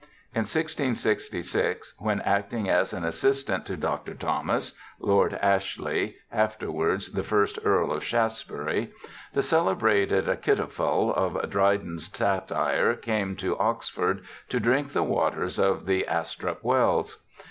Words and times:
In 0.33 0.45
1666, 0.49 1.93
when 1.99 2.21
acting 2.21 2.67
as 2.67 2.91
an 2.91 3.05
assis 3.05 3.43
tant 3.43 3.67
to 3.67 3.77
Dr. 3.77 4.15
Thomas, 4.15 4.73
Lord 4.99 5.35
Ashley, 5.35 6.15
afterwards 6.31 7.11
the 7.11 7.21
first 7.21 7.59
Earl 7.63 7.91
of 7.93 8.03
Shaftesbury, 8.03 8.91
the 9.35 9.43
celebrated 9.43 10.25
Achitophel 10.25 11.13
of 11.15 11.47
Dry 11.51 11.77
den's 11.77 12.07
satire, 12.11 12.95
came 12.95 13.35
to 13.35 13.55
Oxford 13.59 14.23
to 14.49 14.59
drink 14.59 14.91
the 14.93 15.03
waters 15.03 15.59
of 15.59 15.85
the 15.85 16.03
Astrop 16.09 16.63
wells. 16.63 17.21